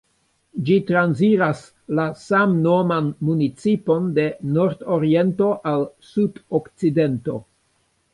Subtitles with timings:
[0.67, 1.59] Ĝi transiras
[1.99, 7.37] la samnoman municipon de nordoriento al sudokcidento.